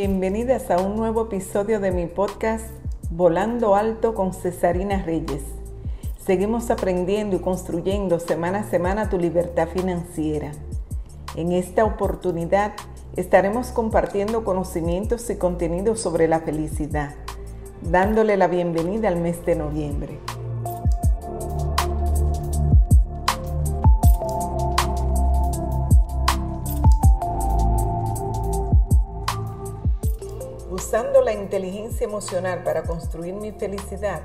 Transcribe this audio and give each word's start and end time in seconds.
Bienvenidas 0.00 0.70
a 0.70 0.80
un 0.80 0.94
nuevo 0.94 1.22
episodio 1.22 1.80
de 1.80 1.90
mi 1.90 2.06
podcast 2.06 2.64
Volando 3.10 3.74
Alto 3.74 4.14
con 4.14 4.32
Cesarina 4.32 5.02
Reyes. 5.02 5.42
Seguimos 6.24 6.70
aprendiendo 6.70 7.34
y 7.34 7.40
construyendo 7.40 8.20
semana 8.20 8.60
a 8.60 8.62
semana 8.62 9.10
tu 9.10 9.18
libertad 9.18 9.66
financiera. 9.66 10.52
En 11.34 11.50
esta 11.50 11.84
oportunidad 11.84 12.74
estaremos 13.16 13.72
compartiendo 13.72 14.44
conocimientos 14.44 15.28
y 15.30 15.34
contenidos 15.34 15.98
sobre 15.98 16.28
la 16.28 16.38
felicidad, 16.42 17.16
dándole 17.82 18.36
la 18.36 18.46
bienvenida 18.46 19.08
al 19.08 19.16
mes 19.16 19.44
de 19.44 19.56
noviembre. 19.56 20.20
Usando 30.88 31.20
la 31.20 31.34
inteligencia 31.34 32.06
emocional 32.06 32.62
para 32.64 32.84
construir 32.84 33.34
mi 33.34 33.52
felicidad 33.52 34.22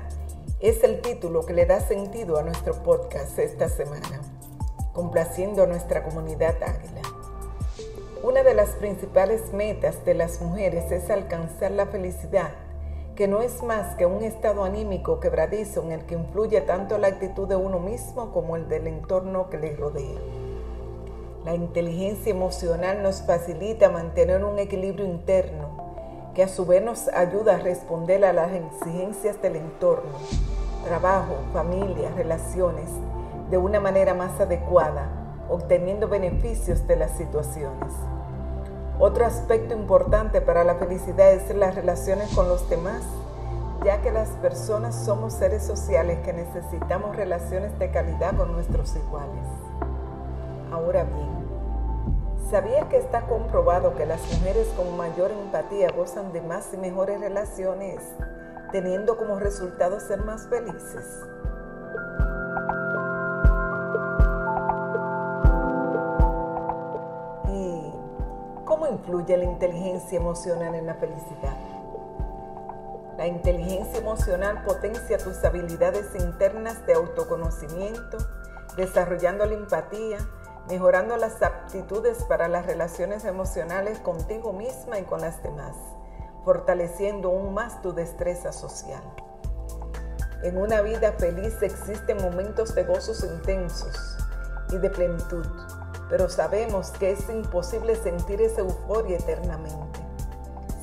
es 0.60 0.82
el 0.82 1.02
título 1.02 1.44
que 1.44 1.52
le 1.52 1.66
da 1.66 1.78
sentido 1.78 2.38
a 2.38 2.42
nuestro 2.42 2.72
podcast 2.82 3.38
esta 3.38 3.68
semana, 3.68 4.22
complaciendo 4.94 5.62
a 5.62 5.66
nuestra 5.66 6.02
comunidad 6.02 6.54
águila. 6.62 7.02
Una 8.22 8.42
de 8.42 8.54
las 8.54 8.70
principales 8.70 9.52
metas 9.52 10.06
de 10.06 10.14
las 10.14 10.40
mujeres 10.40 10.90
es 10.90 11.10
alcanzar 11.10 11.70
la 11.70 11.84
felicidad, 11.84 12.52
que 13.14 13.28
no 13.28 13.42
es 13.42 13.62
más 13.62 13.94
que 13.96 14.06
un 14.06 14.24
estado 14.24 14.64
anímico 14.64 15.20
quebradizo 15.20 15.82
en 15.82 15.92
el 15.92 16.06
que 16.06 16.14
influye 16.14 16.62
tanto 16.62 16.96
la 16.96 17.08
actitud 17.08 17.46
de 17.46 17.56
uno 17.56 17.78
mismo 17.78 18.32
como 18.32 18.56
el 18.56 18.70
del 18.70 18.86
entorno 18.86 19.50
que 19.50 19.58
le 19.58 19.76
rodea. 19.76 20.18
La 21.44 21.54
inteligencia 21.54 22.30
emocional 22.30 23.02
nos 23.02 23.20
facilita 23.20 23.90
mantener 23.90 24.42
un 24.42 24.58
equilibrio 24.58 25.04
interno 25.04 25.83
que 26.34 26.42
a 26.42 26.48
su 26.48 26.66
vez 26.66 26.82
nos 26.82 27.08
ayuda 27.08 27.54
a 27.54 27.58
responder 27.58 28.24
a 28.24 28.32
las 28.32 28.50
exigencias 28.52 29.40
del 29.40 29.56
entorno, 29.56 30.18
trabajo, 30.84 31.36
familia, 31.52 32.10
relaciones, 32.16 32.90
de 33.50 33.58
una 33.58 33.78
manera 33.78 34.14
más 34.14 34.40
adecuada, 34.40 35.08
obteniendo 35.48 36.08
beneficios 36.08 36.86
de 36.88 36.96
las 36.96 37.12
situaciones. 37.12 37.92
Otro 38.98 39.24
aspecto 39.26 39.74
importante 39.74 40.40
para 40.40 40.64
la 40.64 40.74
felicidad 40.74 41.32
es 41.32 41.54
las 41.54 41.74
relaciones 41.74 42.34
con 42.34 42.48
los 42.48 42.68
demás, 42.68 43.02
ya 43.84 44.00
que 44.02 44.10
las 44.10 44.30
personas 44.30 44.94
somos 44.94 45.34
seres 45.34 45.62
sociales 45.62 46.18
que 46.24 46.32
necesitamos 46.32 47.14
relaciones 47.14 47.78
de 47.78 47.90
calidad 47.90 48.36
con 48.36 48.52
nuestros 48.52 48.96
iguales. 48.96 49.44
Ahora 50.72 51.04
bien, 51.04 51.33
¿Sabías 52.50 52.84
que 52.88 52.98
está 52.98 53.22
comprobado 53.22 53.94
que 53.96 54.04
las 54.04 54.20
mujeres 54.32 54.68
con 54.76 54.96
mayor 54.98 55.30
empatía 55.30 55.90
gozan 55.90 56.32
de 56.32 56.42
más 56.42 56.74
y 56.74 56.76
mejores 56.76 57.18
relaciones, 57.18 58.02
teniendo 58.70 59.16
como 59.16 59.38
resultado 59.38 59.98
ser 59.98 60.22
más 60.24 60.46
felices? 60.48 61.20
¿Y 67.48 67.92
cómo 68.66 68.88
influye 68.88 69.36
la 69.38 69.44
inteligencia 69.44 70.18
emocional 70.18 70.74
en 70.74 70.86
la 70.86 70.94
felicidad? 70.94 71.56
La 73.16 73.26
inteligencia 73.26 74.00
emocional 74.00 74.62
potencia 74.64 75.16
tus 75.16 75.42
habilidades 75.44 76.14
internas 76.16 76.84
de 76.86 76.92
autoconocimiento, 76.92 78.18
desarrollando 78.76 79.46
la 79.46 79.54
empatía, 79.54 80.18
mejorando 80.68 81.16
las 81.16 81.42
aptitudes 81.42 82.24
para 82.24 82.48
las 82.48 82.66
relaciones 82.66 83.24
emocionales 83.24 83.98
contigo 83.98 84.52
misma 84.52 84.98
y 84.98 85.04
con 85.04 85.20
las 85.20 85.42
demás, 85.42 85.76
fortaleciendo 86.44 87.28
aún 87.28 87.52
más 87.54 87.82
tu 87.82 87.92
destreza 87.92 88.52
social. 88.52 89.02
En 90.42 90.58
una 90.58 90.80
vida 90.82 91.12
feliz 91.12 91.62
existen 91.62 92.18
momentos 92.22 92.74
de 92.74 92.84
gozos 92.84 93.24
intensos 93.24 94.16
y 94.70 94.78
de 94.78 94.90
plenitud, 94.90 95.46
pero 96.08 96.28
sabemos 96.28 96.90
que 96.90 97.12
es 97.12 97.28
imposible 97.28 97.96
sentir 97.96 98.40
esa 98.42 98.60
euforia 98.60 99.16
eternamente. 99.16 100.00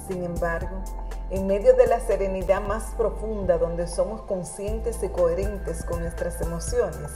Sin 0.08 0.24
embargo, 0.24 0.84
en 1.30 1.48
medio 1.48 1.76
de 1.76 1.88
la 1.88 2.00
serenidad 2.00 2.62
más 2.62 2.92
profunda 2.98 3.58
donde 3.58 3.88
somos 3.88 4.24
conscientes 4.24 5.02
y 5.04 5.10
coherentes 5.10 5.86
con 5.86 6.02
nuestras 6.02 6.42
emociones, 6.42 7.12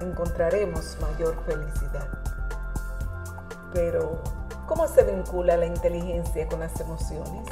encontraremos 0.00 0.96
mayor 1.00 1.36
felicidad. 1.44 2.08
Pero, 3.72 4.20
¿cómo 4.66 4.88
se 4.88 5.02
vincula 5.04 5.56
la 5.56 5.66
inteligencia 5.66 6.46
con 6.48 6.60
las 6.60 6.78
emociones? 6.80 7.44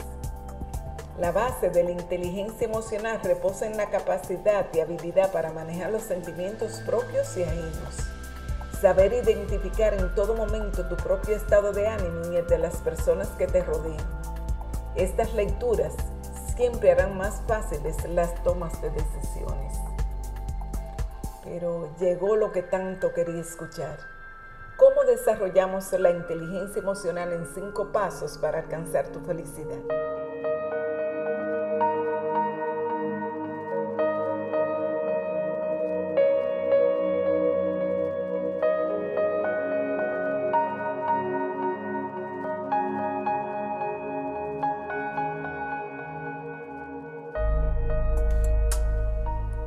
La 1.18 1.30
base 1.30 1.70
de 1.70 1.84
la 1.84 1.90
inteligencia 1.90 2.66
emocional 2.66 3.20
reposa 3.22 3.66
en 3.66 3.76
la 3.76 3.90
capacidad 3.90 4.66
y 4.72 4.80
habilidad 4.80 5.30
para 5.30 5.52
manejar 5.52 5.90
los 5.90 6.02
sentimientos 6.02 6.80
propios 6.86 7.36
y 7.36 7.42
ajenos. 7.42 7.96
Saber 8.80 9.12
identificar 9.12 9.94
en 9.94 10.14
todo 10.14 10.34
momento 10.34 10.88
tu 10.88 10.96
propio 10.96 11.36
estado 11.36 11.72
de 11.72 11.86
ánimo 11.86 12.32
y 12.32 12.36
el 12.36 12.46
de 12.46 12.58
las 12.58 12.76
personas 12.78 13.28
que 13.38 13.46
te 13.46 13.62
rodean. 13.62 14.04
Estas 14.96 15.34
lecturas 15.34 15.92
siempre 16.56 16.90
harán 16.90 17.16
más 17.16 17.42
fáciles 17.46 17.96
las 18.08 18.34
tomas 18.42 18.80
de 18.80 18.90
decisiones 18.90 19.91
pero 21.44 21.94
llegó 21.98 22.36
lo 22.36 22.52
que 22.52 22.62
tanto 22.62 23.12
quería 23.12 23.40
escuchar. 23.40 23.98
¿Cómo 24.76 25.04
desarrollamos 25.04 25.92
la 25.92 26.10
inteligencia 26.10 26.80
emocional 26.80 27.32
en 27.32 27.46
cinco 27.46 27.92
pasos 27.92 28.38
para 28.38 28.60
alcanzar 28.60 29.08
tu 29.08 29.20
felicidad? 29.20 29.78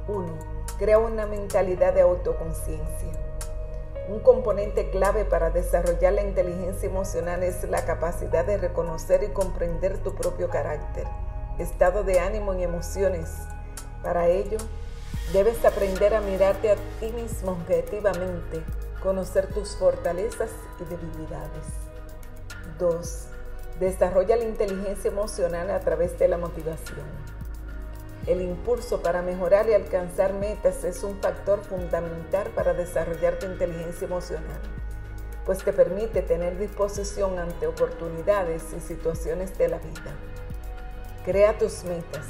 1 0.08 0.55
crea 0.78 0.98
una 0.98 1.26
mentalidad 1.26 1.94
de 1.94 2.02
autoconciencia. 2.02 3.12
Un 4.08 4.20
componente 4.20 4.90
clave 4.92 5.26
para 5.26 5.50
desarrollar 5.50 6.14
la 6.14 6.22
inteligencia 6.22 6.88
emocional 6.88 7.42
es 7.44 7.64
la 7.64 7.86
capacidad 7.86 8.46
de 8.46 8.58
reconocer 8.58 9.24
y 9.24 9.30
comprender 9.30 9.98
tu 9.98 10.14
propio 10.14 10.50
carácter, 10.50 11.08
estado 11.58 12.04
de 12.04 12.20
ánimo 12.20 12.54
y 12.54 12.64
emociones. 12.64 13.32
Para 14.04 14.28
ello, 14.28 14.58
debes 15.34 15.66
aprender 15.66 16.14
a 16.14 16.22
mirarte 16.22 16.70
a 16.70 16.76
ti 17.00 17.12
mismo 17.14 17.54
objetivamente, 17.54 18.62
conocer 19.02 19.48
tus 19.48 19.76
fortalezas 19.76 20.52
y 20.80 20.84
debilidades. 20.84 21.66
2. 22.78 23.28
Desarrolla 23.80 24.36
la 24.36 24.44
inteligencia 24.44 25.10
emocional 25.10 25.72
a 25.72 25.80
través 25.80 26.20
de 26.20 26.28
la 26.28 26.38
motivación. 26.38 27.35
El 28.28 28.42
impulso 28.42 29.04
para 29.04 29.22
mejorar 29.22 29.70
y 29.70 29.74
alcanzar 29.74 30.34
metas 30.34 30.84
es 30.84 31.04
un 31.04 31.20
factor 31.22 31.64
fundamental 31.64 32.48
para 32.56 32.74
desarrollar 32.74 33.38
tu 33.38 33.46
inteligencia 33.46 34.06
emocional, 34.06 34.60
pues 35.46 35.64
te 35.64 35.72
permite 35.72 36.24
tener 36.24 36.58
disposición 36.58 37.38
ante 37.38 37.68
oportunidades 37.68 38.64
y 38.76 38.80
situaciones 38.80 39.56
de 39.60 39.68
la 39.68 39.78
vida. 39.78 40.16
Crea 41.24 41.56
tus 41.60 41.84
metas. 41.84 42.26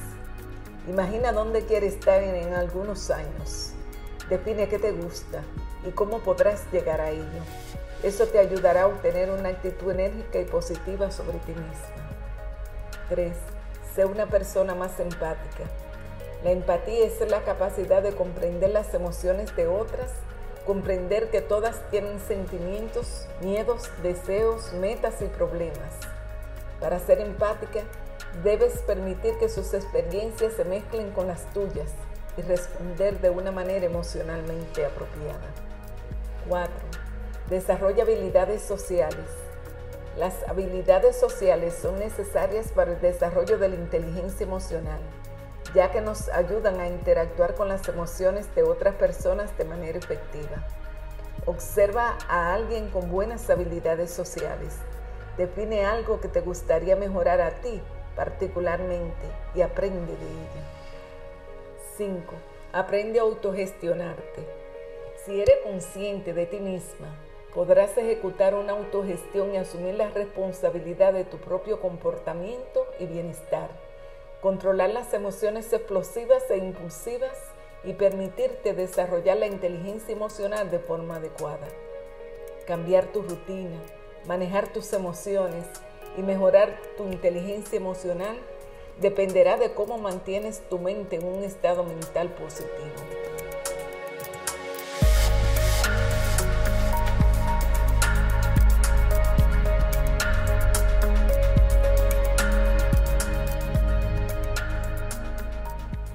Imagina 0.89 1.31
dónde 1.31 1.65
quieres 1.65 1.93
estar 1.93 2.21
en, 2.21 2.53
algunos 2.53 3.09
años. 3.09 3.71
Define 4.29 4.67
qué 4.67 4.79
te 4.79 4.91
gusta 4.91 5.43
y 5.87 5.91
cómo 5.91 6.19
podrás 6.19 6.69
llegar 6.73 6.99
a 6.99 7.11
ello. 7.11 7.23
Eso 8.03 8.27
te 8.27 8.37
ayudará 8.37 8.83
a 8.83 8.87
obtener 8.87 9.31
una 9.31 9.49
actitud 9.49 9.91
enérgica 9.91 10.39
y 10.39 10.45
positiva 10.45 11.09
sobre 11.09 11.39
ti 11.39 11.51
misma. 11.51 12.09
3. 13.09 13.33
Sé 13.95 14.05
una 14.05 14.25
persona 14.25 14.75
más 14.75 14.99
empática. 14.99 15.63
La 16.43 16.51
empatía 16.51 17.05
es 17.05 17.19
la 17.29 17.41
capacidad 17.43 18.03
de 18.03 18.13
comprender 18.13 18.69
las 18.69 18.93
emociones 18.93 19.55
de 19.55 19.67
otras, 19.67 20.11
comprender 20.65 21.29
que 21.29 21.41
todas 21.41 21.79
tienen 21.89 22.19
sentimientos, 22.19 23.27
miedos, 23.41 23.89
deseos, 24.03 24.73
metas 24.73 25.21
y 25.21 25.25
problemas. 25.25 25.95
Para 26.79 26.99
ser 26.99 27.19
empática, 27.21 27.81
debes 28.43 28.79
permitir 28.79 29.37
que 29.39 29.49
sus 29.49 29.73
experiencias 29.73 30.53
se 30.53 30.65
mezclen 30.65 31.11
con 31.11 31.27
las 31.27 31.51
tuyas 31.53 31.89
y 32.37 32.41
responder 32.41 33.19
de 33.21 33.29
una 33.29 33.51
manera 33.51 33.85
emocionalmente 33.85 34.85
apropiada. 34.85 35.47
4. 36.49 36.71
Desarrolla 37.49 38.03
habilidades 38.03 38.61
sociales. 38.61 39.25
Las 40.17 40.33
habilidades 40.47 41.15
sociales 41.15 41.75
son 41.81 41.99
necesarias 41.99 42.67
para 42.73 42.93
el 42.93 43.01
desarrollo 43.01 43.57
de 43.57 43.69
la 43.69 43.75
inteligencia 43.75 44.45
emocional 44.45 44.99
ya 45.73 45.91
que 45.91 46.01
nos 46.01 46.29
ayudan 46.29 46.79
a 46.79 46.87
interactuar 46.87 47.55
con 47.55 47.67
las 47.67 47.87
emociones 47.87 48.53
de 48.55 48.63
otras 48.63 48.95
personas 48.95 49.57
de 49.57 49.65
manera 49.65 49.97
efectiva. 49.97 50.67
Observa 51.45 52.17
a 52.27 52.53
alguien 52.53 52.89
con 52.89 53.09
buenas 53.09 53.49
habilidades 53.49 54.11
sociales 54.11 54.79
Define 55.37 55.85
algo 55.85 56.21
que 56.21 56.29
te 56.29 56.39
gustaría 56.39 56.95
mejorar 56.95 57.41
a 57.41 57.51
ti 57.59 57.81
particularmente 58.15 59.25
y 59.53 59.61
aprende 59.61 60.13
de 60.15 60.25
ella. 60.25 60.63
5. 61.97 62.33
Aprende 62.71 63.19
a 63.19 63.23
autogestionarte. 63.23 64.47
Si 65.25 65.41
eres 65.41 65.57
consciente 65.63 66.33
de 66.33 66.45
ti 66.45 66.59
misma, 66.59 67.13
podrás 67.53 67.97
ejecutar 67.97 68.55
una 68.55 68.71
autogestión 68.71 69.53
y 69.53 69.57
asumir 69.57 69.95
la 69.95 70.09
responsabilidad 70.09 71.11
de 71.11 71.25
tu 71.25 71.37
propio 71.37 71.81
comportamiento 71.81 72.85
y 72.97 73.05
bienestar, 73.05 73.69
controlar 74.45 74.91
las 74.91 75.11
emociones 75.15 75.73
explosivas 75.73 76.43
e 76.51 76.57
impulsivas 76.57 77.35
y 77.83 77.93
permitirte 77.93 78.75
desarrollar 78.75 79.37
la 79.37 79.47
inteligencia 79.47 80.13
emocional 80.13 80.69
de 80.69 80.77
forma 80.77 81.15
adecuada. 81.15 81.67
Cambiar 82.67 83.07
tu 83.07 83.23
rutina, 83.23 83.81
manejar 84.27 84.71
tus 84.71 84.93
emociones 84.93 85.65
y 86.15 86.21
mejorar 86.21 86.79
tu 86.95 87.05
inteligencia 87.05 87.77
emocional 87.77 88.37
dependerá 89.01 89.57
de 89.57 89.73
cómo 89.73 89.97
mantienes 89.97 90.61
tu 90.69 90.77
mente 90.77 91.15
en 91.15 91.25
un 91.25 91.43
estado 91.43 91.83
mental 91.83 92.29
positivo. 92.29 93.24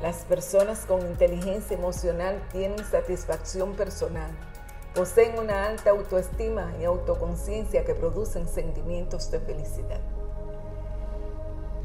Las 0.03 0.25
personas 0.25 0.87
con 0.87 1.03
inteligencia 1.03 1.77
emocional 1.77 2.41
tienen 2.53 2.83
satisfacción 2.87 3.75
personal, 3.75 4.31
poseen 4.95 5.39
una 5.39 5.67
alta 5.67 5.91
autoestima 5.91 6.73
y 6.81 6.85
autoconciencia 6.85 7.85
que 7.85 7.95
producen 7.95 8.49
sentimientos 8.49 9.31
de 9.31 9.41
felicidad. 9.41 10.01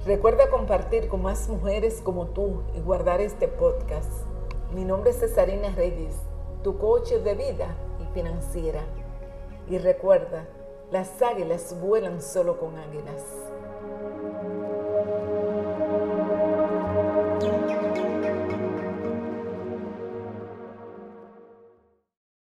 Recuerda 0.05 0.49
compartir 0.49 1.09
con 1.09 1.23
más 1.23 1.49
mujeres 1.49 1.99
como 2.01 2.27
tú 2.27 2.63
y 2.73 2.79
guardar 2.79 3.19
este 3.19 3.49
podcast. 3.49 4.11
Mi 4.73 4.85
nombre 4.85 5.09
es 5.09 5.19
Cesarina 5.19 5.75
Reyes, 5.75 6.15
tu 6.63 6.77
coach 6.77 7.11
de 7.11 7.35
vida 7.35 7.75
y 8.01 8.13
financiera. 8.13 8.85
Y 9.67 9.77
recuerda, 9.77 10.47
las 10.89 11.21
águilas 11.21 11.75
vuelan 11.81 12.21
solo 12.21 12.59
con 12.59 12.77
águilas. 12.77 13.23